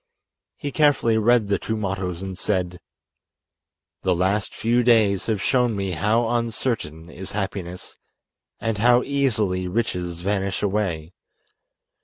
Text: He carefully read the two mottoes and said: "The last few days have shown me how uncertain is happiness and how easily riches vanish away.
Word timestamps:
He 0.57 0.71
carefully 0.71 1.19
read 1.19 1.47
the 1.47 1.59
two 1.59 1.77
mottoes 1.77 2.23
and 2.23 2.35
said: 2.35 2.79
"The 4.01 4.15
last 4.15 4.51
few 4.55 4.81
days 4.81 5.27
have 5.27 5.43
shown 5.43 5.75
me 5.75 5.91
how 5.91 6.27
uncertain 6.27 7.07
is 7.07 7.33
happiness 7.33 7.99
and 8.59 8.79
how 8.79 9.03
easily 9.03 9.67
riches 9.67 10.21
vanish 10.21 10.63
away. 10.63 11.13